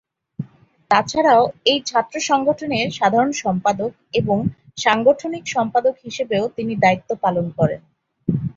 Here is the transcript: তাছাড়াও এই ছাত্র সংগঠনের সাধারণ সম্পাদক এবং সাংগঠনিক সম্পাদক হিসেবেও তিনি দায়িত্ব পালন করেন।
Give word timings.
তাছাড়াও 0.91 1.41
এই 1.65 1.79
ছাত্র 1.85 2.15
সংগঠনের 2.29 2.87
সাধারণ 2.91 3.31
সম্পাদক 3.43 3.91
এবং 4.13 4.37
সাংগঠনিক 4.77 5.43
সম্পাদক 5.47 5.95
হিসেবেও 6.05 6.43
তিনি 6.57 6.73
দায়িত্ব 6.83 7.09
পালন 7.23 7.45
করেন। 7.57 7.81